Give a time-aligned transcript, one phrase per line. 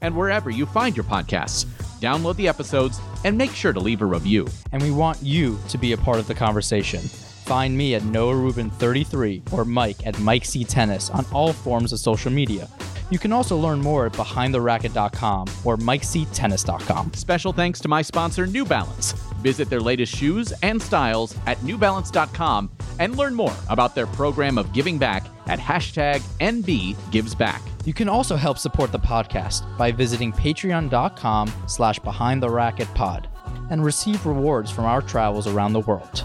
[0.00, 1.64] and wherever you find your podcasts.
[2.00, 4.46] Download the episodes and make sure to leave a review.
[4.72, 7.00] And we want you to be a part of the conversation.
[7.00, 11.98] Find me at Noah Rubin33 or Mike at Mike C Tennis on all forms of
[11.98, 12.68] social media.
[13.10, 17.14] You can also learn more at behindtheracket.com or mikectennis.com.
[17.14, 19.12] Special thanks to my sponsor, New Balance.
[19.40, 24.72] Visit their latest shoes and styles at newbalance.com and learn more about their program of
[24.72, 27.77] giving back at hashtag NBGivesBack.
[27.88, 33.30] You can also help support the podcast by visiting patreon.com slash behind the racket pod
[33.70, 36.22] and receive rewards from our travels around the world.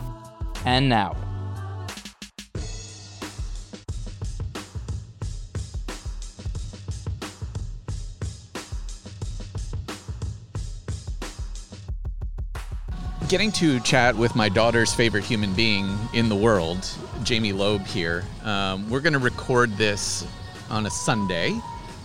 [0.65, 1.15] And now,
[13.29, 16.85] getting to chat with my daughter's favorite human being in the world,
[17.23, 18.25] Jamie Loeb here.
[18.43, 20.27] Um, we're going to record this
[20.73, 21.61] on a Sunday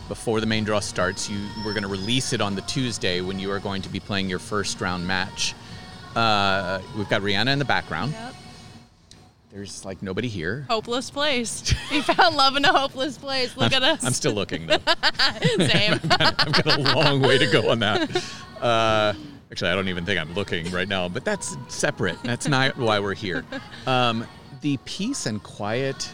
[0.08, 1.28] before the main draw starts.
[1.30, 3.98] You, we're going to release it on the Tuesday when you are going to be
[3.98, 5.54] playing your first round match.
[6.14, 8.12] Uh, we've got Rihanna in the background.
[8.12, 8.34] Yep.
[9.52, 10.66] There's like nobody here.
[10.68, 11.74] Hopeless place.
[11.90, 13.56] We found love in a hopeless place.
[13.56, 14.04] Look at us.
[14.04, 14.76] I'm still looking though.
[15.56, 15.94] Same.
[16.10, 18.22] I've got a long way to go on that.
[18.60, 19.14] Uh,
[19.50, 22.22] actually, I don't even think I'm looking right now, but that's separate.
[22.22, 23.46] That's not why we're here.
[23.86, 24.26] Um,
[24.60, 26.10] the peace and quiet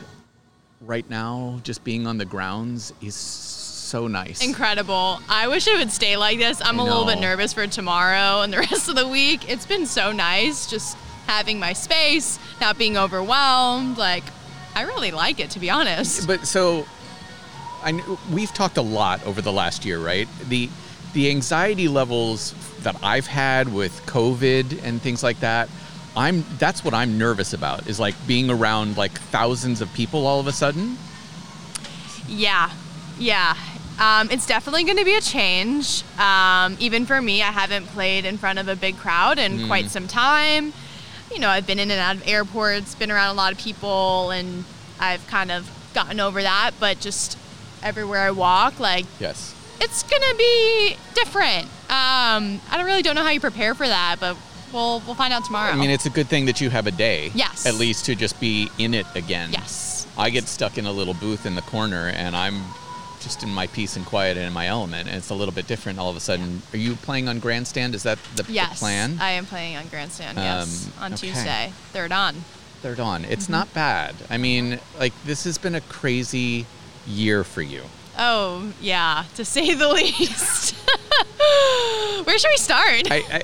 [0.87, 4.45] right now, just being on the grounds, is so nice.
[4.45, 5.21] Incredible.
[5.29, 6.61] I wish it would stay like this.
[6.63, 9.49] I'm I a little bit nervous for tomorrow and the rest of the week.
[9.49, 10.97] It's been so nice just
[11.27, 13.99] having my space, not being overwhelmed.
[13.99, 14.25] Like,
[14.75, 16.27] I really like it, to be honest.
[16.27, 16.87] But so,
[17.83, 18.01] I
[18.33, 20.29] we've talked a lot over the last year, right?
[20.49, 20.69] The
[21.13, 25.69] the anxiety levels that I've had with COVID and things like that.
[26.17, 30.39] I'm that's what I'm nervous about is like being around like thousands of people all
[30.41, 30.97] of a sudden.
[32.29, 32.71] Yeah,
[33.19, 33.57] yeah.
[33.99, 36.03] Um, it's definitely going to be a change.
[36.19, 39.89] Um, even for me, I haven't played in front of a big crowd in quite
[39.89, 40.73] some time.
[41.33, 44.31] You know, I've been in and out of airports, been around a lot of people,
[44.31, 44.65] and
[44.99, 46.73] I've kind of gotten over that.
[46.81, 47.39] But just
[47.85, 49.55] everywhere I walk, like Yes.
[49.81, 51.67] it's gonna be different.
[51.89, 54.37] Um, I don't really don't know how you prepare for that, but
[54.75, 55.73] we'll we'll find out tomorrow.
[55.73, 57.31] I mean, it's a good thing that you have a day.
[57.35, 57.65] Yes.
[57.67, 59.51] At least to just be in it again.
[59.53, 60.07] yes.
[60.19, 62.63] I get stuck in a little booth in the corner and I'm
[63.21, 65.67] just in my peace and quiet and in my element and it's a little bit
[65.67, 66.63] different all of a sudden.
[66.73, 67.95] Are you playing on grandstand?
[67.95, 68.79] Is that the, the Yes.
[68.79, 69.17] plan?
[69.21, 70.37] I am playing on Grandstand.
[70.39, 71.29] Yes, Um, on okay.
[71.29, 72.35] Tuesday, third on.
[72.83, 73.23] Third on.
[73.23, 73.33] Mm-hmm.
[73.33, 74.15] It's not bad.
[74.31, 76.67] I mean, like this has been a crazy
[77.07, 77.83] year for you.
[78.19, 80.77] Oh yeah, to say the least.
[82.25, 83.11] Where should we start?
[83.11, 83.43] I, I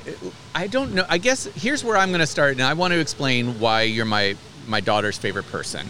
[0.53, 1.05] I don't know.
[1.07, 4.05] I guess here's where I'm going to start, and I want to explain why you're
[4.05, 4.35] my
[4.67, 5.87] my daughter's favorite person.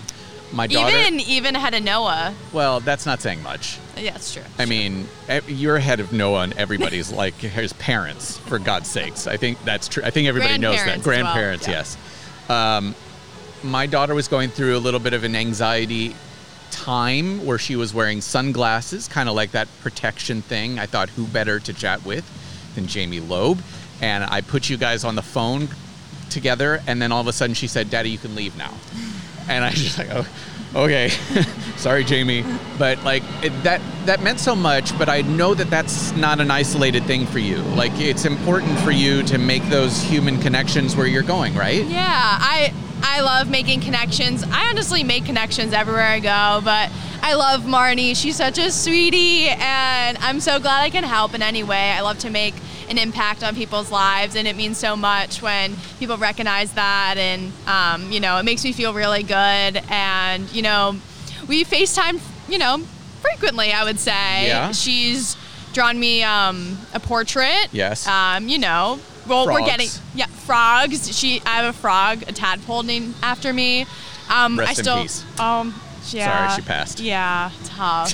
[0.54, 0.96] My daughter.
[0.98, 2.36] even even ahead of Noah.
[2.52, 3.80] well, that's not saying much.
[3.98, 4.44] Yeah, that's true.
[4.60, 5.08] I mean,
[5.48, 9.28] you're ahead of Noah and everybody's like his parents, for God's sakes.
[9.28, 10.04] I think that's true.
[10.04, 11.02] I think everybody knows that.
[11.02, 11.98] Grandparents well, Grandparents, yes.
[12.50, 12.96] Um,
[13.64, 16.16] my daughter was going through a little bit of an anxiety
[16.72, 20.80] time where she was wearing sunglasses, kind of like that protection thing.
[20.80, 22.26] I thought, who better to chat with
[22.76, 23.62] than Jamie Loeb?
[24.02, 25.68] And I put you guys on the phone
[26.30, 28.74] together, and then all of a sudden she said, Daddy, you can leave now.
[29.48, 30.26] And I was just like, oh,
[30.74, 31.10] Okay,
[31.76, 32.46] sorry, Jamie,
[32.80, 34.98] but like it, that that meant so much.
[34.98, 37.58] But I know that that's not an isolated thing for you.
[37.58, 41.86] Like it's important for you to make those human connections where you're going, right?
[41.86, 42.74] Yeah, I
[43.04, 44.44] I love making connections.
[44.44, 48.16] I honestly make connections everywhere I go, but I love Marnie.
[48.16, 51.92] She's such a sweetie, and I'm so glad I can help in any way.
[51.92, 52.56] I love to make
[52.90, 57.52] an impact on people's lives, and it means so much when people recognize that, and
[57.68, 59.82] um, you know, it makes me feel really good.
[59.90, 60.96] And you know,
[61.48, 62.20] we FaceTime,
[62.50, 62.80] you know,
[63.22, 63.72] frequently.
[63.72, 64.48] I would say.
[64.48, 64.72] Yeah.
[64.72, 65.38] She's
[65.74, 67.68] drawn me um, a portrait.
[67.72, 68.08] Yes.
[68.08, 71.16] Um, you know, well, we're getting yeah frogs.
[71.18, 73.86] She, I have a frog, a tadpole named after me.
[74.30, 75.40] Um, Rest I in still, peace.
[75.40, 76.48] Um, yeah.
[76.50, 77.00] Sorry, she passed.
[77.00, 78.14] Yeah, tough.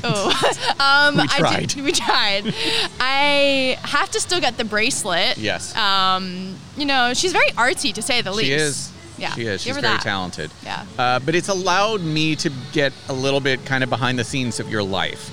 [0.04, 0.28] oh,
[0.80, 1.68] um, We I tried.
[1.68, 2.54] did, we tried.
[3.00, 5.36] I have to still get the bracelet.
[5.38, 5.76] Yes.
[5.76, 8.46] Um, you know, she's very artsy to say the least.
[8.46, 8.92] She is.
[9.18, 9.32] Yeah.
[9.32, 9.62] She is.
[9.62, 10.02] She's very that.
[10.02, 10.50] talented.
[10.62, 10.84] Yeah.
[10.98, 14.60] Uh, but it's allowed me to get a little bit kind of behind the scenes
[14.60, 15.30] of your life.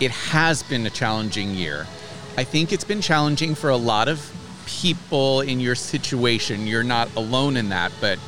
[0.00, 1.86] It has been a challenging year.
[2.36, 4.18] I think it's been challenging for a lot of
[4.80, 6.66] people in your situation.
[6.66, 8.18] You're not alone in that, but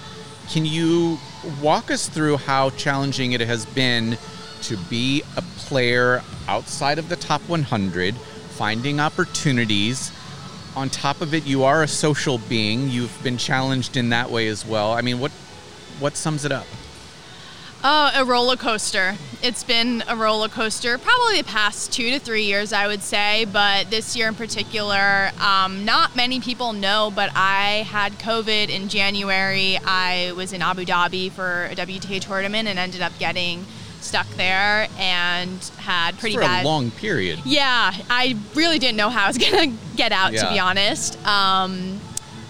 [0.51, 1.19] can you
[1.61, 4.19] walk us through how challenging it has been
[4.63, 10.13] to be a player outside of the top 100, finding opportunities?
[10.75, 12.89] on top of it, you are a social being.
[12.89, 14.93] You've been challenged in that way as well.
[14.93, 15.31] I mean, what
[16.01, 16.67] what sums it up?
[17.85, 19.17] Oh, a roller coaster.
[19.43, 23.45] It's been a roller coaster probably the past two to three years, I would say,
[23.47, 28.89] but this year in particular, um, not many people know, but I had COVID in
[28.89, 29.79] January.
[29.85, 33.65] I was in Abu Dhabi for a WTA tournament and ended up getting
[34.01, 36.65] stuck there and had pretty for bad.
[36.65, 37.41] a long period.
[37.45, 41.19] Yeah, I really didn't know how I was gonna get out, to be honest.
[41.27, 42.01] Um,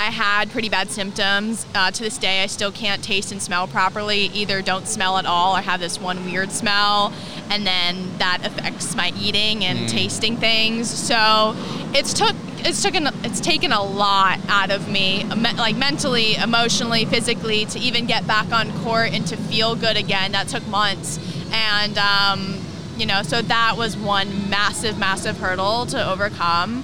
[0.02, 1.64] I had pretty bad symptoms.
[1.76, 4.22] Uh, to this day, I still can't taste and smell properly.
[4.34, 7.12] Either don't smell at all or have this one weird smell,
[7.50, 10.90] and then that affects my eating and tasting things.
[10.90, 11.54] So
[11.94, 12.34] it's took
[12.64, 17.78] it's taken it's taken a lot out of me, me- like mentally, emotionally, physically, to
[17.78, 20.32] even get back on court and to feel good again.
[20.32, 21.20] That took months,
[21.52, 22.60] and um,
[22.96, 26.82] you know, so that was one massive, massive hurdle to overcome.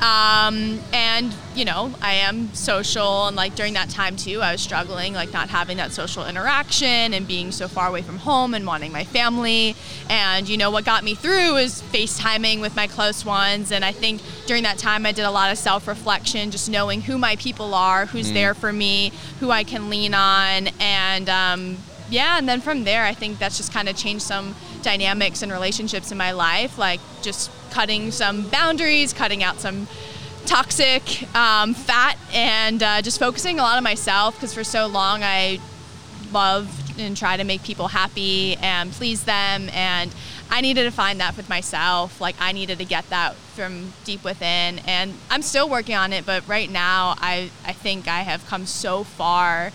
[0.00, 4.60] Um, and you know, I am social, and like during that time too, I was
[4.60, 8.66] struggling, like not having that social interaction and being so far away from home and
[8.66, 9.74] wanting my family.
[10.10, 13.72] And you know, what got me through was FaceTiming with my close ones.
[13.72, 17.00] And I think during that time, I did a lot of self reflection, just knowing
[17.00, 21.78] who my people are, who's there for me, who I can lean on, and um,
[22.10, 25.50] yeah, and then from there, I think that's just kind of changed some dynamics and
[25.50, 29.88] relationships in my life, like just cutting some boundaries, cutting out some
[30.46, 35.22] toxic um, fat, and uh, just focusing a lot on myself because for so long
[35.22, 35.60] I
[36.32, 40.14] loved and try to make people happy and please them and
[40.50, 44.24] I needed to find that with myself like I needed to get that from deep
[44.24, 48.46] within and I'm still working on it but right now I I think I have
[48.46, 49.72] come so far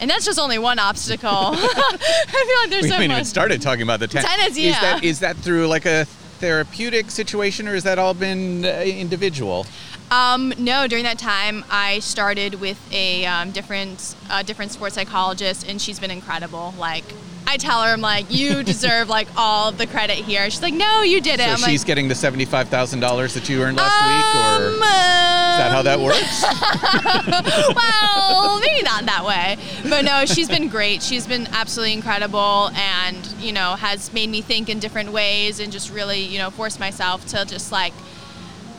[0.00, 3.24] and that's just only one obstacle I feel like there's We so haven't much even
[3.24, 4.28] started talking about the tennis.
[4.28, 6.06] Tennis, Is that is that through like a
[6.44, 9.66] therapeutic situation, or has that all been uh, individual?
[10.10, 15.68] Um, no, during that time, I started with a um, different, uh, different sports psychologist,
[15.68, 16.74] and she's been incredible.
[16.78, 17.04] Like,
[17.46, 20.48] I tell her, I'm like, you deserve like all the credit here.
[20.50, 21.44] She's like, no, you did it.
[21.44, 24.68] So I'm she's like, getting the seventy-five thousand dollars that you earned last week, or
[24.68, 26.42] um, is that how that works?
[27.76, 29.56] well, maybe not that way.
[29.88, 31.00] But no, she's been great.
[31.02, 35.72] She's been absolutely incredible and, you know, has made me think in different ways and
[35.72, 37.92] just really, you know, forced myself to just like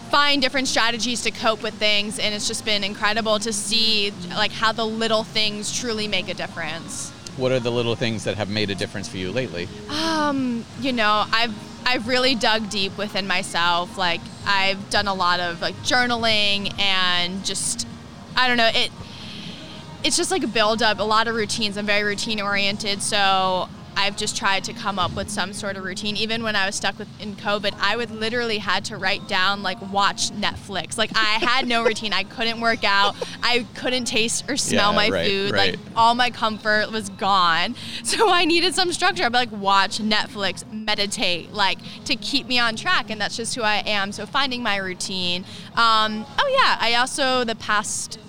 [0.10, 4.52] find different strategies to cope with things and it's just been incredible to see like
[4.52, 7.12] how the little things truly make a difference.
[7.38, 9.68] what are the little things that have made a difference for you lately?
[9.90, 11.54] Um, you know, I've
[11.86, 13.98] I've really dug deep within myself.
[13.98, 17.88] Like I've done a lot of like journaling and just
[18.36, 18.92] I don't know, it
[20.04, 21.78] it's just like a build up, a lot of routines.
[21.78, 25.84] I'm very routine oriented, so I've just tried to come up with some sort of
[25.84, 26.16] routine.
[26.18, 29.64] Even when I was stuck with in COVID, I would literally had to write down
[29.64, 30.98] like watch Netflix.
[30.98, 32.14] Like I had no routine.
[32.14, 33.16] I couldn't work out.
[33.44, 35.52] I couldn't taste or smell Yeah, my right, food.
[35.52, 35.72] right.
[35.72, 37.75] Like all my comfort was gone.
[38.04, 39.24] So I needed some structure.
[39.24, 43.10] I'd be like, watch Netflix, meditate, like to keep me on track.
[43.10, 44.12] And that's just who I am.
[44.12, 45.44] So finding my routine.
[45.75, 46.78] Um, oh, yeah.
[46.80, 48.20] I also, the past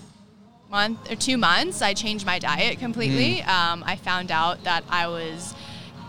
[0.71, 3.37] month or two months, I changed my diet completely.
[3.37, 3.49] Mm.
[3.49, 5.55] Um, I found out that I was.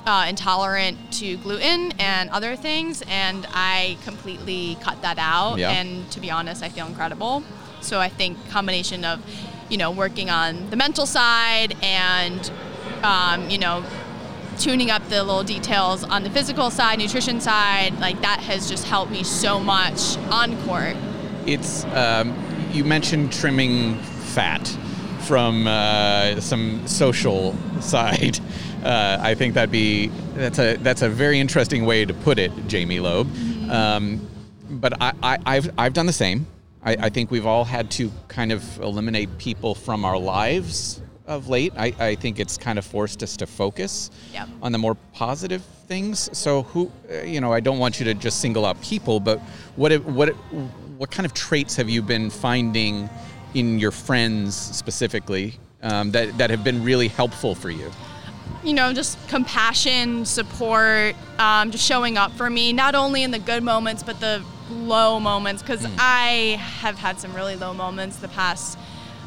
[0.06, 5.58] Uh, intolerant to gluten and other things, and I completely cut that out.
[5.58, 5.70] Yeah.
[5.72, 7.44] And to be honest, I feel incredible.
[7.82, 9.20] So I think combination of,
[9.68, 12.50] you know, working on the mental side and,
[13.04, 13.84] um, you know,
[14.58, 18.86] tuning up the little details on the physical side, nutrition side, like that has just
[18.86, 20.96] helped me so much on court.
[21.46, 22.34] It's um,
[22.72, 24.00] you mentioned trimming
[24.38, 24.68] fat
[25.28, 28.40] from uh, some social side.
[28.78, 32.52] Uh, I think that'd be that's a that's a very interesting way to put it,
[32.68, 33.28] Jamie Loeb.
[33.70, 34.26] Um,
[34.70, 36.46] but I, I, I've I've done the same.
[36.86, 41.50] I, I think we've all had to kind of eliminate people from our lives of
[41.50, 41.74] late.
[41.76, 44.48] I, I think it's kind of forced us to focus Yep.
[44.62, 46.30] on the more positive things.
[46.38, 49.40] So who, uh, you know, I don't want you to just single out people, but
[49.76, 50.30] what what
[51.00, 53.10] what kind of traits have you been finding
[53.58, 57.92] in your friends specifically um, that that have been really helpful for you?
[58.64, 63.40] you know, just compassion, support, um, just showing up for me, not only in the
[63.40, 68.28] good moments, but the low moments, because I have had some really low moments the
[68.28, 68.78] past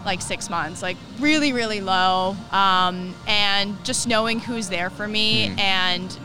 [0.04, 2.36] like six months, like really, really low.
[2.50, 6.18] Um, and just knowing who's there for me and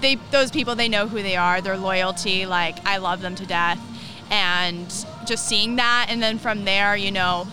[0.00, 3.46] they, those people, they know who they are, their loyalty, like I love them to
[3.46, 3.80] death.
[4.30, 4.88] And
[5.24, 6.06] just seeing that.
[6.08, 7.46] And then from there, you know,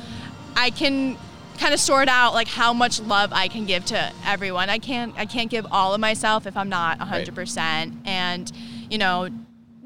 [0.55, 1.17] I can
[1.57, 4.69] kind of sort out like how much love I can give to everyone.
[4.69, 7.95] I can't I can't give all of myself if I'm not 100%.
[8.05, 8.51] And
[8.89, 9.29] you know,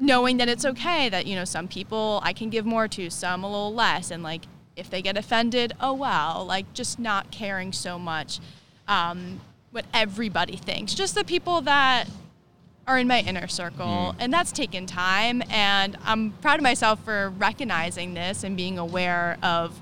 [0.00, 3.44] knowing that it's okay that you know some people I can give more to, some
[3.44, 4.42] a little less and like
[4.76, 8.40] if they get offended, oh well, like just not caring so much
[8.88, 10.94] um, what everybody thinks.
[10.94, 12.06] Just the people that
[12.90, 14.16] are in my inner circle mm.
[14.18, 19.38] and that's taken time and I'm proud of myself for recognizing this and being aware
[19.44, 19.80] of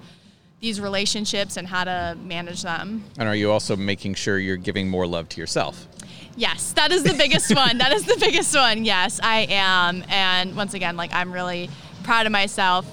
[0.60, 3.04] these relationships and how to manage them.
[3.16, 5.86] And are you also making sure you're giving more love to yourself?
[6.36, 7.78] Yes, that is the biggest one.
[7.78, 8.84] That is the biggest one.
[8.84, 10.04] Yes, I am.
[10.08, 11.70] And once again, like I'm really
[12.02, 12.86] proud of myself.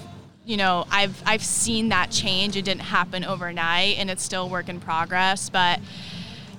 [0.46, 2.56] You know, I've I've seen that change.
[2.56, 5.80] It didn't happen overnight and it's still work in progress, but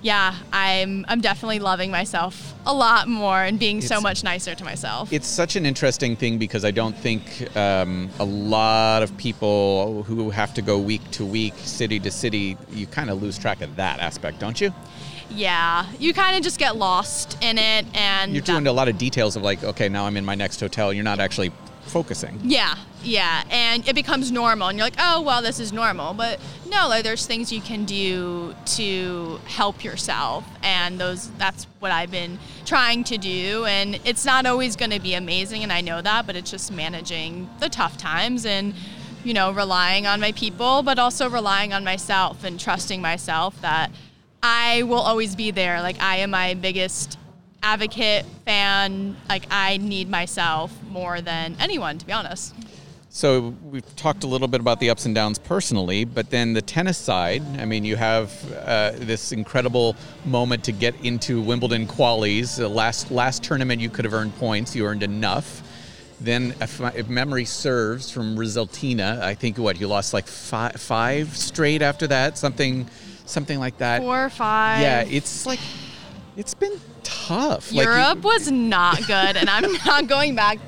[0.03, 4.65] yeah, I'm I'm definitely loving myself a lot more and being so much nicer to
[4.65, 5.13] myself.
[5.13, 10.31] It's such an interesting thing because I don't think um, a lot of people who
[10.31, 13.77] have to go week to week, city to city, you kind of lose track of
[13.77, 14.73] that aspect, don't you?
[15.31, 18.97] yeah, you kind of just get lost in it and You're doing a lot of
[18.97, 20.93] details of like, okay, now I'm in my next hotel.
[20.93, 21.53] You're not actually
[21.87, 22.39] focusing.
[22.43, 26.15] Yeah, yeah, and it becomes normal, and you're like, oh well, this is normal.
[26.15, 31.93] But no, like there's things you can do to help yourself, and those that's what
[31.93, 33.65] I've been trying to do.
[33.67, 36.73] And it's not always going to be amazing, and I know that, but it's just
[36.73, 38.75] managing the tough times and
[39.25, 43.91] you know relying on my people, but also relying on myself and trusting myself that
[44.43, 45.81] I will always be there.
[45.81, 47.19] Like I am my biggest
[47.63, 52.55] advocate fan like i need myself more than anyone to be honest
[53.11, 56.61] So we've talked a little bit about the ups and downs personally, but then the
[56.61, 57.43] tennis side.
[57.59, 62.57] I mean, you have uh, this incredible moment to get into Wimbledon qualies.
[62.59, 64.77] The last last tournament, you could have earned points.
[64.77, 65.49] You earned enough.
[66.21, 70.77] Then, if, my, if memory serves, from Resultina, I think what you lost like five,
[70.79, 72.87] five straight after that, something,
[73.25, 74.03] something like that.
[74.03, 75.61] four or five Yeah, it's like
[76.37, 77.73] it's been tough.
[77.73, 80.59] Like, you- europe was not good and i'm not going back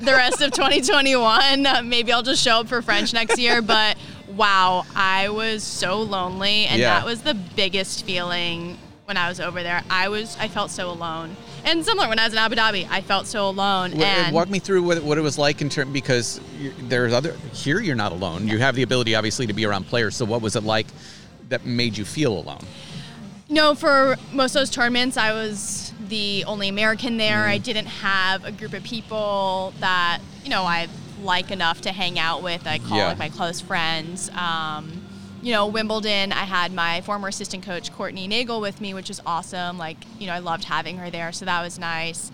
[0.00, 3.96] the rest of 2021 Uh, maybe i'll just show up for french next year but
[4.28, 6.98] wow i was so lonely and Yeah.
[6.98, 10.90] that was the biggest feeling when i was over there i was i felt so
[10.90, 14.48] alone and similar when i was in abu dhabi i felt so alone and walk
[14.48, 16.40] me through what, what it was like in terms because
[16.88, 18.48] there's other here you're not alone.
[18.48, 20.16] You have the ability obviously to be around players.
[20.16, 20.86] So what was it like
[21.50, 22.64] that made you feel alone?
[23.54, 27.44] No, for most of those tournaments, I was the only American there.
[27.44, 30.88] I didn't have a group of people that you know I
[31.22, 32.66] like enough to hang out with.
[32.66, 33.06] I call Yeah.
[33.06, 34.28] like my close friends.
[34.30, 35.06] Um,
[35.40, 39.20] you know, Wimbledon, I had my former assistant coach Courtney Nagel with me, which was
[39.24, 39.78] awesome.
[39.78, 42.32] Like, you know, I loved having her there, so that was nice.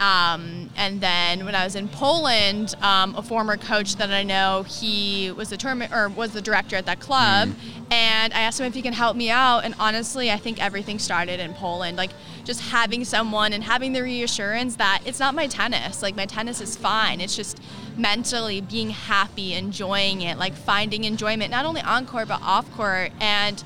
[0.00, 4.62] Um, and then when I was in Poland, um, a former coach that I know,
[4.62, 7.50] he was the tournament or was the director at that club,
[7.90, 9.60] and I asked him if he can help me out.
[9.60, 11.98] And honestly, I think everything started in Poland.
[11.98, 12.12] Like
[12.44, 16.02] just having someone and having the reassurance that it's not my tennis.
[16.02, 17.20] Like my tennis is fine.
[17.20, 17.60] It's just
[17.98, 23.12] mentally being happy, enjoying it, like finding enjoyment not only on court but off court,
[23.20, 23.62] and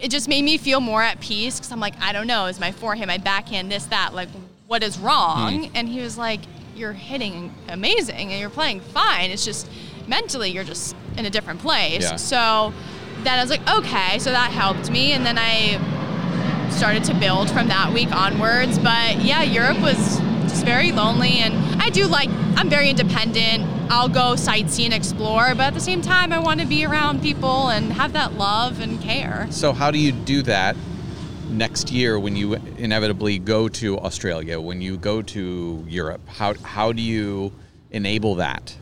[0.00, 2.60] it just made me feel more at peace because I'm like, I don't know, is
[2.60, 4.28] my forehand, my backhand, this, that, like,
[4.66, 5.64] what is wrong?
[5.64, 5.76] Hmm.
[5.76, 6.40] And he was like,
[6.74, 9.30] You're hitting amazing and you're playing fine.
[9.30, 9.68] It's just
[10.06, 12.02] mentally, you're just in a different place.
[12.02, 12.16] Yeah.
[12.16, 12.72] So
[13.22, 15.12] then I was like, Okay, so that helped me.
[15.12, 15.80] And then I
[16.70, 18.78] started to build from that week onwards.
[18.78, 21.38] But yeah, Europe was just very lonely.
[21.38, 23.64] And I do like, I'm very independent.
[23.88, 27.22] I'll go sightsee and explore, but at the same time, I want to be around
[27.22, 29.46] people and have that love and care.
[29.50, 30.74] So how do you do that
[31.50, 36.20] next year when you inevitably go to Australia, when you go to Europe?
[36.28, 37.52] How how do you
[37.90, 38.76] enable that?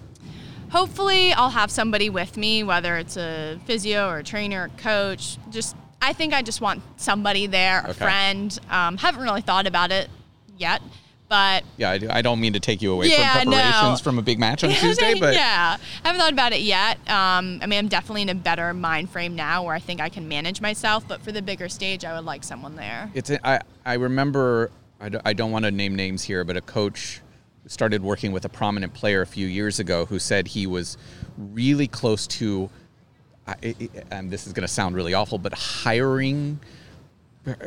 [0.71, 5.39] Hopefully, I'll have somebody with me, whether it's a physio or a trainer, or coach.
[5.51, 7.93] Just I think I just want somebody there, a Okay.
[7.93, 8.59] friend.
[8.71, 10.11] Um, haven't really thought about it
[10.59, 10.83] yet,
[11.29, 14.05] but Yeah, I, do- I don't mean to take you away Yeah, from preparations no.
[14.05, 16.99] from a big match on Tuesday, but yeah, I haven't thought about it yet.
[17.09, 20.09] Um, I mean, I'm definitely in a better mind frame now where I think I
[20.09, 21.07] can manage myself.
[21.09, 23.11] But for the bigger stage, I would like someone there.
[23.15, 27.21] it's I I remember I don't, want to name names here, but a coach
[27.67, 30.97] started working with a prominent player a few years ago who said he was
[31.37, 32.71] really close to.
[33.47, 36.61] I- I- And this is going to sound really awful, but hiring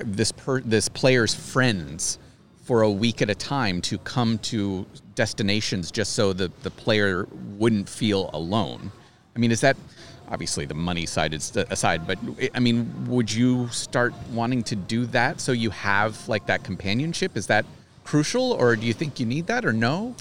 [0.04, 2.18] this per, this player's friends
[2.68, 7.26] for a week at a time to come to destinations just so the, the player
[7.58, 8.92] wouldn't feel alone.
[9.34, 9.78] I mean, is that
[10.28, 12.20] obviously the money side is aside, but
[12.54, 17.38] I mean, would you start wanting to do that so you have like that companionship?
[17.38, 17.66] Is that
[18.04, 20.14] crucial, or do you think you need that, or no?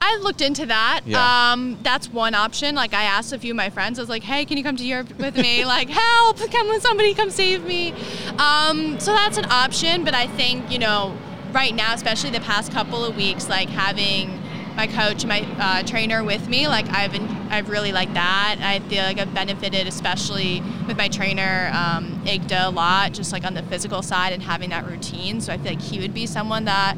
[0.00, 1.00] I looked into that.
[1.06, 1.52] Yeah.
[1.52, 2.76] Um, that's one option.
[2.76, 4.76] Like I asked a few of my friends, I was like, "Hey, can you come
[4.76, 5.64] to Europe with me?
[5.76, 6.38] like, help!
[6.52, 7.92] Come with somebody, come save me."
[8.38, 10.04] Um, so that's an option.
[10.04, 11.16] But I think you know,
[11.54, 14.42] right now, especially the past couple of weeks, like having
[14.76, 18.56] my coach, my uh, trainer with me, like I've been, I've really liked that.
[18.60, 23.44] I feel like I've benefited, especially with my trainer um, Igda, a lot, just like
[23.44, 25.40] on the physical side and having that routine.
[25.40, 26.96] So I feel like he would be someone that.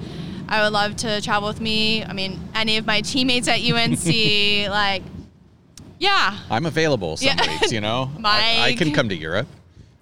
[0.49, 2.05] I would love to travel with me.
[2.05, 4.07] I mean, any of my teammates at UNC,
[4.71, 5.03] like,
[5.99, 6.39] yeah.
[6.49, 7.51] I'm available some Yeah.
[7.51, 8.13] weeks, you know.
[8.25, 9.49] I, I can come to Europe.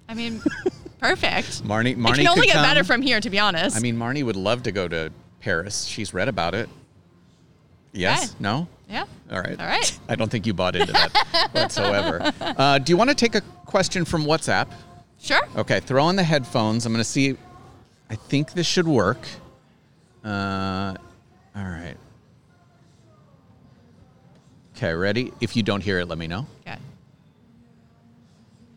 [0.07, 0.43] I mean,
[1.09, 1.63] perfect.
[1.63, 3.75] Marnie, Marnie it can only get better from here, to be honest.
[3.75, 5.85] I mean, Marnie would love to go to Paris.
[5.85, 6.69] She's read about it.
[7.93, 8.31] Yes?
[8.31, 8.35] Okay.
[8.39, 8.67] No?
[8.89, 9.05] yeah.
[9.31, 9.59] All right.
[9.59, 9.99] All right.
[10.09, 12.31] I don't think you bought into that whatsoever.
[12.41, 14.67] Uh, do you want to take a question from WhatsApp?
[15.19, 15.41] Sure.
[15.55, 16.85] Okay, throw on the headphones.
[16.85, 17.35] I'm going to see.
[18.09, 19.17] I think this should work.
[20.23, 20.93] Uh,
[21.55, 21.97] all right.
[24.75, 25.33] Okay, ready?
[25.41, 26.45] If you don't hear it, let me know.
[26.61, 26.77] Okay.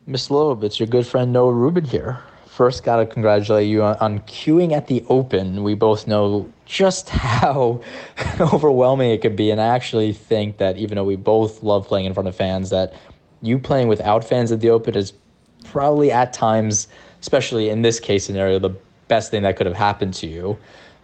[0.08, 2.18] Miss Loeb, it's your good friend Noah Rubin here.
[2.46, 5.62] First, got to congratulate you on, on queuing at the Open.
[5.62, 7.82] We both know just how
[8.40, 12.06] overwhelming it could be, and I actually think that even though we both love playing
[12.06, 12.94] in front of fans, that
[13.42, 15.12] you playing without fans at the Open is
[15.66, 16.88] probably at times,
[17.20, 18.74] especially in this case scenario, the
[19.08, 20.56] best thing that could have happened to you.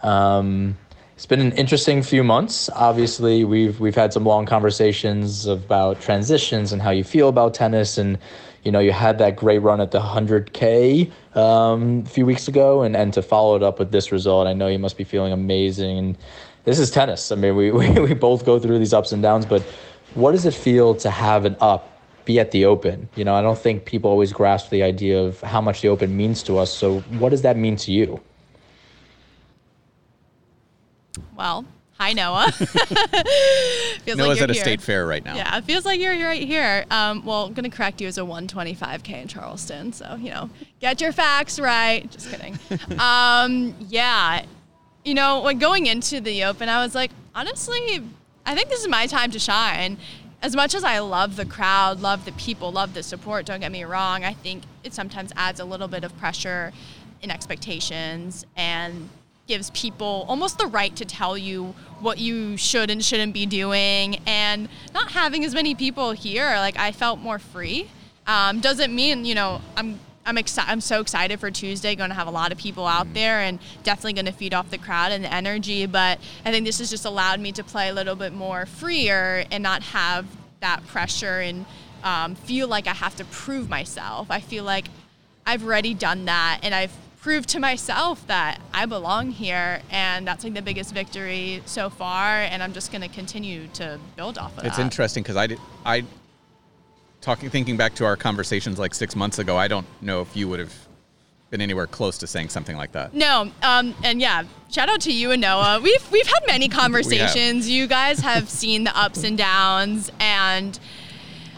[0.02, 0.78] Um,
[1.14, 2.70] it's been an interesting few months.
[2.70, 7.98] Obviously, we've we've had some long conversations about transitions and how you feel about tennis,
[7.98, 8.18] and
[8.64, 12.82] you know you had that great run at the 100k um, a few weeks ago,
[12.82, 15.32] and and to follow it up with this result, I know you must be feeling
[15.32, 15.98] amazing.
[15.98, 16.18] And
[16.64, 17.30] this is tennis.
[17.30, 19.62] I mean, we we, we both go through these ups and downs, but
[20.14, 21.90] what does it feel to have an up?
[22.24, 23.06] Be at the Open.
[23.16, 26.16] You know, I don't think people always grasp the idea of how much the Open
[26.16, 26.72] means to us.
[26.72, 28.18] So, what does that mean to you?
[31.36, 31.66] Well,
[32.04, 32.52] hi, Noah.
[34.04, 34.62] Feels Noah's you're at a here.
[34.62, 35.34] state fair right now.
[35.34, 36.84] Yeah, it feels like you're right here.
[36.90, 41.00] Um, well, I'm gonna correct you as a 125k in Charleston, so you know, get
[41.00, 42.10] your facts right.
[42.10, 42.58] Just kidding.
[42.98, 44.44] um, yeah,
[45.04, 48.02] you know, when going into the Open, I was like, honestly,
[48.44, 49.96] I think this is my time to shine.
[50.42, 53.72] As much as I love the crowd, love the people, love the support, don't get
[53.72, 56.70] me wrong, I think it sometimes adds a little bit of pressure
[57.22, 59.08] and expectations and
[59.46, 64.20] gives people almost the right to tell you what you should and shouldn't be doing.
[64.26, 67.90] And not having as many people here, like I felt more free.
[68.26, 70.70] Um, doesn't mean you know I'm I'm excited.
[70.70, 71.94] I'm so excited for Tuesday.
[71.94, 74.70] Going to have a lot of people out there, and definitely going to feed off
[74.70, 75.86] the crowd and the energy.
[75.86, 79.44] But I think this has just allowed me to play a little bit more freer
[79.50, 80.26] and not have
[80.60, 81.66] that pressure and
[82.02, 84.30] um, feel like I have to prove myself.
[84.30, 84.86] I feel like
[85.46, 90.44] I've already done that, and I've proved to myself that I belong here, and that's
[90.44, 92.42] like the biggest victory so far.
[92.42, 94.66] And I'm just going to continue to build off of it.
[94.66, 94.82] It's that.
[94.82, 96.04] interesting because I did, I
[97.22, 99.56] talking thinking back to our conversations like six months ago.
[99.56, 100.74] I don't know if you would have
[101.48, 103.14] been anywhere close to saying something like that.
[103.14, 105.80] No, um, and yeah, shout out to you and Noah.
[105.82, 107.70] We've we've had many conversations.
[107.70, 110.78] You guys have seen the ups and downs, and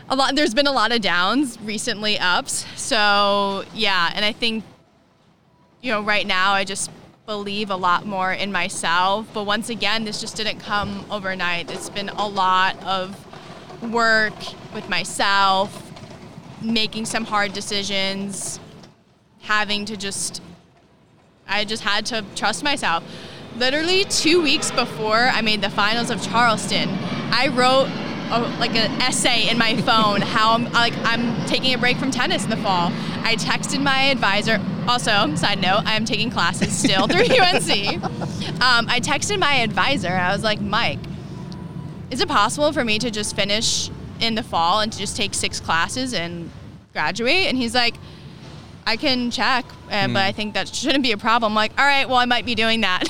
[0.09, 0.37] a lot.
[0.37, 2.65] There's been a lot of downs recently, ups.
[2.77, 4.63] So yeah, and I think
[5.87, 6.91] you know right now I just
[7.27, 9.29] believe a lot more in myself.
[9.33, 11.71] But once again, this just didn't come overnight.
[11.71, 13.15] It's been a lot of
[13.93, 14.35] work
[14.75, 15.93] with myself,
[16.61, 18.59] making some hard decisions,
[19.43, 20.43] having to just
[21.47, 23.05] I just had to trust myself.
[23.57, 26.89] Literally two weeks before I made the finals of Charleston,
[27.31, 27.87] I wrote
[28.33, 32.11] a, like an essay in my phone how I'm like I'm taking a break from
[32.11, 32.91] tennis in the fall.
[33.23, 34.61] I texted my advisor.
[34.89, 38.03] Also, side note, I am taking classes still through UNC.
[38.63, 40.11] Um, I texted my advisor.
[40.11, 41.01] I was like, Mike,
[42.11, 45.35] is it possible for me to just finish in the fall and to just take
[45.35, 46.51] six classes and
[46.93, 47.47] graduate?
[47.47, 47.97] And he's like,
[48.87, 51.53] I can check, uh, but I think that shouldn't be a problem.
[51.53, 53.05] I'm like, all right, well, I might be doing that.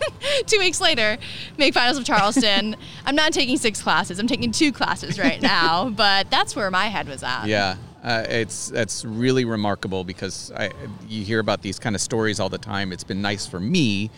[0.46, 1.16] two weeks later,
[1.56, 2.76] make finals of Charleston.
[3.06, 4.18] I'm not taking six classes.
[4.18, 7.46] I'm taking two classes right now, but that's where my head was at.
[7.46, 10.70] Yeah, uh, it's that's really remarkable because I
[11.08, 12.92] you hear about these kind of stories all the time.
[12.92, 14.10] It's been nice for me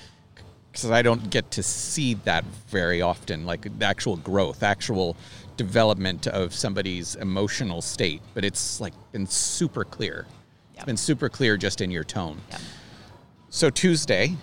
[0.73, 5.17] because I don't get to see that very often, like the actual growth, actual
[5.57, 8.23] development of somebody's emotional state.
[8.33, 10.27] But it's like been super clear.
[10.71, 10.87] It's Yep.
[10.87, 12.41] been super clear just in your tone.
[12.51, 12.61] Yep.
[13.51, 14.35] So Tuesday,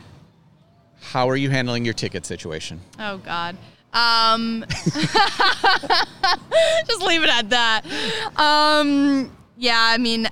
[1.02, 2.80] how are you handling your ticket situation?
[3.00, 3.58] Oh God.
[3.94, 4.66] Um,
[6.88, 7.86] just leave it at that.
[8.38, 10.28] Um, yeah, I mean,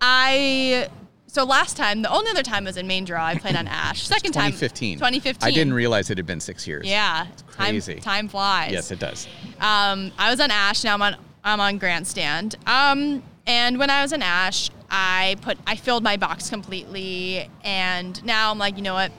[0.00, 0.88] I.
[1.26, 3.24] So last time, the only other time was in main draw.
[3.24, 4.06] I played on Ash.
[4.06, 4.96] Second time, 2015.
[4.96, 5.46] 2015.
[5.46, 6.86] I didn't realize it had been six years.
[6.86, 7.94] Yeah, crazy.
[7.94, 8.72] Time, time flies.
[8.72, 9.28] Yes, it does.
[9.60, 10.82] Um, I was on Ash.
[10.84, 12.56] Now I'm on I'm on Grandstand.
[12.66, 18.22] Um, and when I was in Ash, I put I filled my box completely, and
[18.24, 19.12] now I'm like, you know what?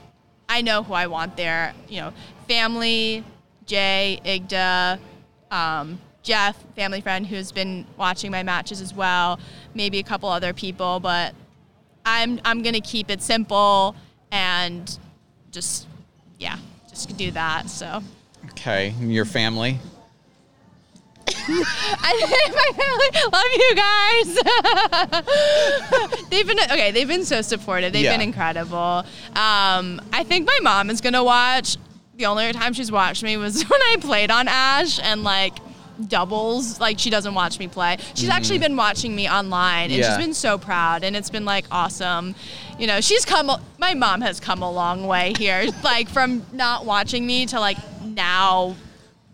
[0.48, 1.74] I know who I want there.
[1.88, 2.12] You know,
[2.48, 3.24] family,
[3.70, 4.98] Jay, Igda,
[5.52, 9.38] um, Jeff, family friend who's been watching my matches as well.
[9.74, 11.36] Maybe a couple other people, but
[12.04, 13.94] I'm I'm gonna keep it simple
[14.32, 14.98] and
[15.52, 15.86] just
[16.40, 17.70] yeah, just do that.
[17.70, 18.02] So.
[18.50, 19.78] Okay, your family.
[21.28, 23.74] I think my family love you
[26.18, 26.28] guys.
[26.30, 26.90] they've been okay.
[26.90, 27.92] They've been so supportive.
[27.92, 28.14] They've Yeah.
[28.14, 29.04] been incredible.
[29.36, 31.76] Um, I think my mom is gonna watch.
[32.20, 35.54] The only other time she's watched me was when I played on Ash and like
[36.06, 36.78] doubles.
[36.78, 37.96] Like she doesn't watch me play.
[38.14, 39.92] She's actually been watching me online and.
[39.92, 40.10] Yeah.
[40.10, 42.34] she's been so proud and it's been like awesome.
[42.78, 43.50] You know, she's come.
[43.78, 45.66] My mom has come a long way here.
[45.82, 48.76] like from not watching me to like now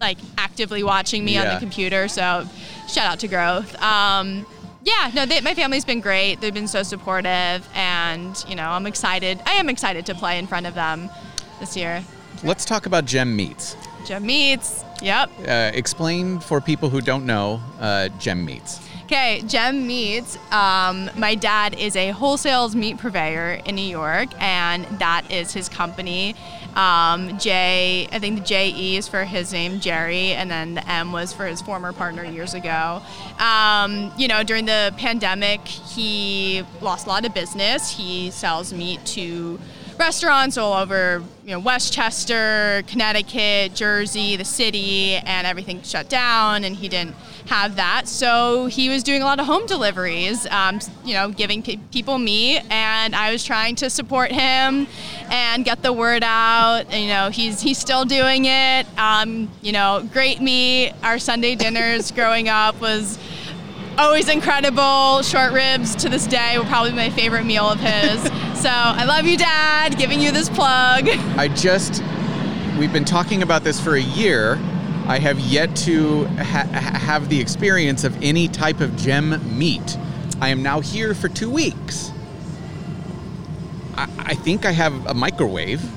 [0.00, 2.06] like actively watching me on the computer.
[2.06, 2.48] So
[2.88, 3.74] shout out to growth.
[3.82, 4.46] Um,
[4.84, 6.40] yeah, no, they, my family's been great.
[6.40, 9.42] They've been so supportive, and you know, I'm excited.
[9.44, 11.10] I am excited to play in front of them
[11.58, 12.04] this year.
[12.46, 13.76] Let's talk about JEM Meats.
[14.04, 14.84] JEM Meats.
[15.02, 15.30] Yep.
[15.48, 18.78] Uh, explain for people who don't know uh, JEM Meats.
[19.06, 20.38] Okay, JEM Meats.
[20.52, 25.68] Um, my dad is a wholesale meat purveyor in New York, and that is his
[25.68, 26.36] company.
[26.76, 30.88] Um, J, I think the J E is for his name, Jerry, and then the
[30.88, 33.02] M was for his former partner years ago.
[33.40, 37.90] Um, you know, during the pandemic, he lost a lot of business.
[37.90, 39.58] He sells meat to
[39.98, 46.76] restaurants all over, you know, Westchester, Connecticut, Jersey, the city, and everything shut down, and
[46.76, 47.14] he didn't
[47.46, 48.08] have that.
[48.08, 52.18] So he was doing a lot of home deliveries, um, you know, giving pe- people
[52.18, 54.86] meat, and I was trying to support him
[55.30, 56.86] and get the word out.
[56.90, 58.86] And, you know, he's he's still doing it.
[58.98, 60.92] Um, you know, great meat.
[61.02, 63.18] Our Sunday dinners growing up was
[63.98, 65.22] always incredible.
[65.22, 68.45] Short ribs to this day were probably my favorite meal of his.
[68.66, 69.96] So I love you, Dad.
[69.96, 71.08] Giving you this plug.
[71.38, 72.02] I just,
[72.76, 74.54] we've been talking about this for a year.
[75.06, 79.96] I have yet to ha- ha- have the experience of any type of gem meat.
[80.40, 82.10] I am now here for two weeks.
[83.94, 85.88] I, I think I have a microwave.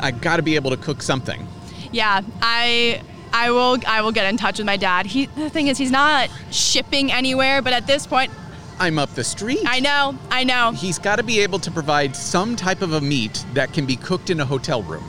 [0.00, 1.46] I got to be able to cook something.
[1.92, 3.02] Yeah, I
[3.34, 5.04] I will I will get in touch with my dad.
[5.04, 8.32] He the thing is he's not shipping anywhere, but at this point,
[8.80, 9.60] I'm up the street.
[9.66, 10.72] I know, I know.
[10.72, 13.94] He's got to be able to provide some type of a meat that can be
[13.94, 15.04] cooked in a hotel room.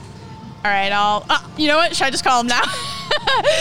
[0.63, 1.25] All right, I'll.
[1.29, 1.95] Uh, you know what?
[1.95, 2.61] Should I just call him now?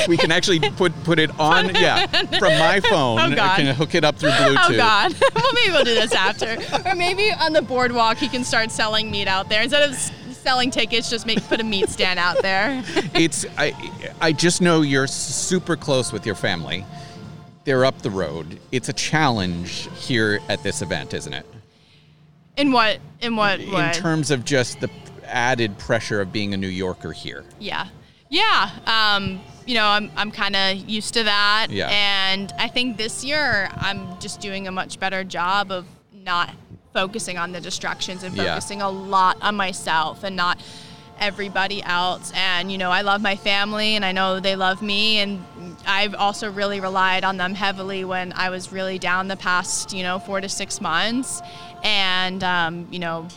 [0.09, 2.07] We can actually put put it on, yeah,
[2.39, 3.19] from my phone.
[3.19, 3.57] Oh, I God.
[3.57, 4.75] can hook it up through Bluetooth.
[4.75, 5.15] Oh God.
[5.35, 6.57] well, maybe we'll do this after,
[6.89, 10.71] or maybe on the boardwalk he can start selling meat out there instead of selling
[10.71, 11.11] tickets.
[11.11, 12.83] Just make put a meat stand out there.
[13.15, 13.75] It's I
[14.21, 16.85] I just know you're super close with your family.
[17.65, 18.59] They're up the road.
[18.73, 21.47] It's a challenge here at this event, isn't it?
[22.57, 22.99] In what?
[23.21, 23.89] In what way?
[23.89, 24.91] In terms of just the
[25.25, 27.45] added pressure of being a New Yorker here.
[27.59, 27.87] Yeah.
[28.29, 28.71] Yeah.
[28.87, 31.69] Um, you know, I'm, I'm kind of used to that.
[31.71, 31.89] Yeah.
[31.91, 36.51] And I think this year I'm just doing a much better job of not
[36.93, 38.55] focusing on the distractions and Yeah.
[38.55, 40.61] focusing a lot on myself and not
[41.21, 42.33] everybody else.
[42.35, 45.19] And, you know, I love my family and I know they love me.
[45.19, 45.45] And
[45.87, 50.03] I've also really relied on them heavily when I was really down the past, you
[50.03, 51.43] know, four to six months.
[51.85, 53.29] And, um, you know,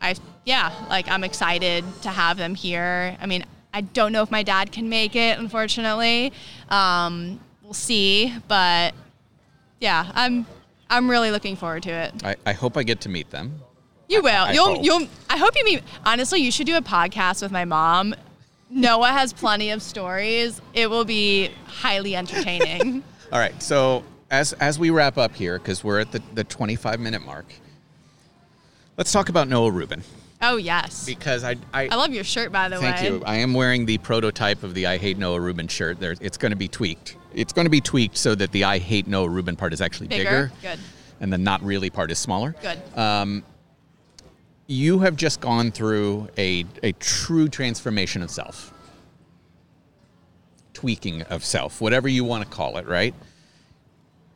[0.00, 3.16] I yeah, like I'm excited to have them here.
[3.20, 6.32] I mean, I don't know if my dad can make it, unfortunately.
[6.70, 8.94] Um, we'll see, but
[9.78, 10.46] yeah, I'm
[10.88, 12.14] I'm really looking forward to it.
[12.24, 13.60] I, I hope I get to meet them.
[14.08, 14.30] You will.
[14.44, 14.74] I you'll.
[14.76, 14.84] hope.
[14.84, 15.06] You'll.
[15.28, 15.82] I hope you meet.
[16.04, 18.14] Honestly, you should do a podcast with my mom.
[18.70, 20.60] Noah has plenty of stories.
[20.74, 23.02] It will be highly entertaining.
[23.32, 23.60] All right.
[23.62, 27.46] So as as we wrap up here, because we're at the, the 25 minute mark,
[28.96, 30.02] let's talk about Noah Rubin.
[30.42, 31.04] oh yes.
[31.06, 33.08] Because I I, I love your shirt, by the thank way.
[33.08, 33.22] you.
[33.24, 36.00] I am wearing the prototype of the I hate Noah Rubin shirt.
[36.00, 37.16] There, it's going to be tweaked.
[37.34, 40.08] It's going to be tweaked so that the I hate Noah Rubin part is actually
[40.08, 40.24] Bigger?
[40.24, 40.78] bigger, Good.
[41.20, 42.54] and the not really part is smaller.
[42.62, 42.80] Good.
[42.98, 43.44] Um,
[44.68, 48.72] you have just gone through a, a true transformation of self,
[50.74, 53.14] tweaking of self, whatever you want to call it, right?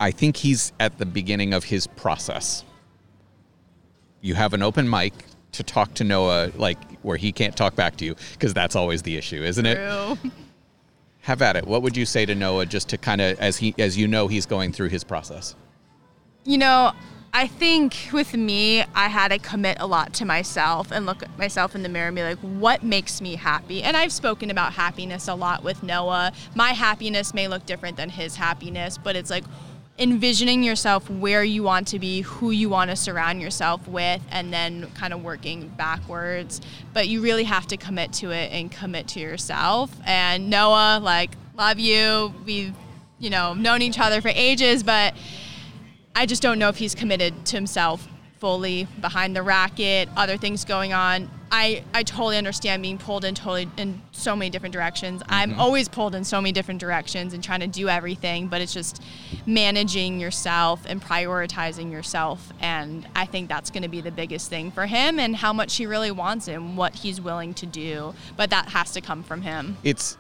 [0.01, 2.65] I think he's at the beginning of his process.
[4.23, 5.13] You have an open mic
[5.53, 9.03] to talk to Noah, like where he can't talk back to you, because that's always
[9.03, 9.77] the issue, isn't it?
[9.77, 10.31] True.
[11.21, 11.69] Have at it.
[11.69, 14.27] What would you say to Noah, just to kind of as he as you know
[14.27, 15.55] he's going through his process?
[16.45, 16.93] You know,
[17.35, 21.39] I think with me, I had to commit a lot to myself and look at
[21.39, 23.83] myself in the mirror and be like, what makes me happy?
[23.83, 26.33] And I've spoken about happiness a lot with Noah.
[26.55, 29.45] My happiness may look different than his happiness, but it's like
[29.99, 34.53] envisioning yourself where you want to be, who you want to surround yourself with, and
[34.53, 36.61] then kind of working backwards.
[36.93, 39.91] But you really have to commit to it and commit to yourself.
[40.05, 42.35] And Noah, like, love you.
[42.45, 42.75] We've,
[43.19, 45.15] you know, known each other for ages, but
[46.15, 48.07] I just don't know if he's committed to himself
[48.43, 51.31] fully behind the racket, other things going on.
[51.53, 55.23] I, I totally understand being pulled in totally in so many different directions.
[55.29, 55.61] I'm mm-hmm.
[55.61, 59.01] always pulled in so many different directions and trying to do everything, but it's just
[59.47, 62.53] managing yourself and prioritizing yourself.
[62.61, 65.77] And I think that's going to be the biggest thing for him and how much
[65.77, 68.13] he really wants him, what he's willing to do.
[68.37, 69.77] But that has to come from him.
[69.85, 70.19] It's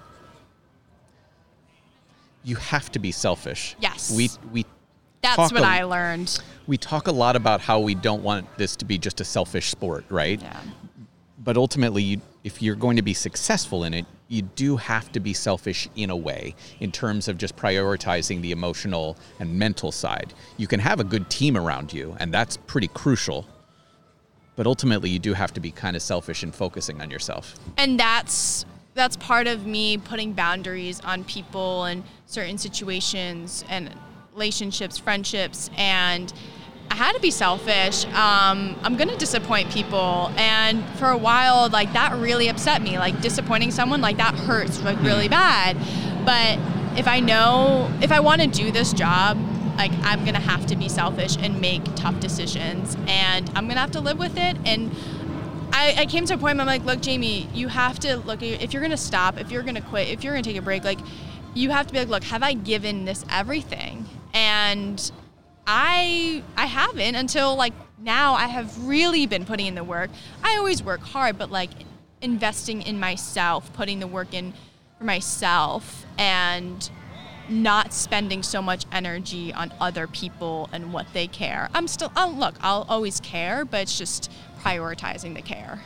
[2.44, 3.74] you have to be selfish.
[3.81, 4.12] Yes.
[4.14, 4.64] We we
[5.23, 6.39] That's what a- I learned.
[6.67, 9.71] we talk a lot about how we don't want this to be just a selfish
[9.71, 10.41] sport, right?
[10.41, 10.61] Yeah.
[11.39, 15.21] But ultimately, you, if you're going to be successful in it, you do have to
[15.21, 20.33] be selfish in a way, in terms of just prioritizing the emotional and mental side.
[20.57, 23.47] You can have a good team around you, and that's pretty crucial.
[24.57, 27.55] But ultimately, you do have to be kind of selfish and focusing on yourself.
[27.77, 33.89] and that's that's part of me putting boundaries on people and certain situations and
[34.35, 36.33] relationships friendships and
[36.90, 38.07] i had to be selfish.
[38.07, 42.99] Um, i'm gonna disappoint people and for a while like that really upset me.
[42.99, 45.77] Like disappointing someone like that hurts like really bad.
[46.25, 46.59] But
[46.99, 49.38] if i know if i want to do this job
[49.77, 53.92] like i'm gonna have to be selfish and make tough decisions and i'm gonna have
[53.92, 54.57] to live with it.
[54.64, 54.95] And
[55.75, 58.42] I, I came to a point where I'm like, look, Jamie, you have to look
[58.42, 61.01] if you're gonna stop, if you're gonna quit, if you're gonna take a break, like
[61.55, 64.07] you have to be like, look, have I given this everything?
[64.35, 65.12] And
[65.66, 70.11] I I haven't until like now I have really been putting in the work.
[70.42, 71.71] I always work hard, but like
[72.21, 74.53] investing in myself, putting the work in
[74.99, 76.90] for myself and
[77.49, 81.68] not spending so much energy on other people and what they care.
[81.75, 85.81] I'm still I'll, look, I'll always care, but it's just prioritizing the care.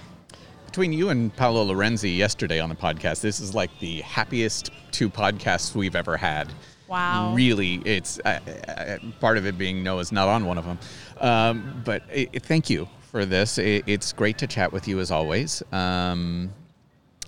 [0.67, 5.09] Between you and Paolo Lorenzi yesterday on the podcast, this is like the happiest two
[5.09, 6.53] podcasts we've ever had.
[6.89, 7.35] Wow.
[7.35, 10.79] Really, it's uh, uh, part of it being Noah's not on one of them.
[11.21, 13.59] Um, but i i- thank you for this.
[13.59, 15.63] I it's great to chat with you as always.
[15.73, 16.53] Um,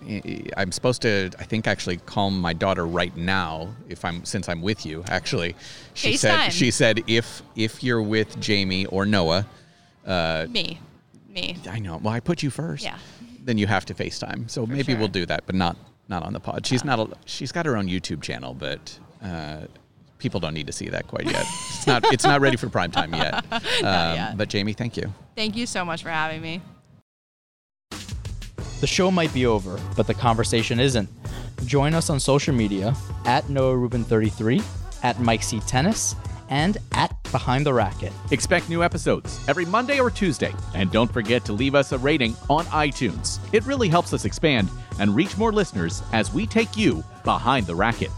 [0.09, 4.25] I- I- I'm supposed to, I think, actually call my daughter right now if I'm
[4.25, 5.03] since I'm with you.
[5.09, 5.57] Actually,
[5.95, 9.47] she said she said if if you're with Jamie or Noah,
[10.07, 10.79] uh, Me.
[11.29, 11.57] Me.
[11.69, 11.97] I know.
[11.99, 12.85] Well, I put you first.
[12.85, 12.99] Yeah.
[13.45, 14.49] Then you have to FaceTime.
[14.51, 14.99] So maybe sure.
[14.99, 15.77] we'll do that, but not
[16.09, 16.65] not on the pod.
[16.67, 16.99] She's not.
[17.01, 19.67] A, she's got her own YouTube channel, but uh,
[20.19, 21.43] people don't need to see that quite yet.
[21.43, 22.05] It's not.
[22.13, 23.45] It's not ready for prime time yet.
[23.79, 24.37] Um, yet.
[24.37, 25.13] But Jamie, thank you.
[25.37, 26.61] Thank you so much for having me.
[28.81, 31.09] The show might be over, but the conversation isn't.
[31.65, 34.63] Join us on social media at Noah Rubin33,
[35.03, 36.15] at Mike C Tennis,
[36.49, 38.13] and at Behind the Racket.
[38.31, 40.53] Expect new episodes every Monday or Tuesday.
[40.75, 43.39] And don't forget to leave us a rating on iTunes.
[43.53, 47.75] It really helps us expand and reach more listeners as we take you behind the
[47.75, 48.11] racket.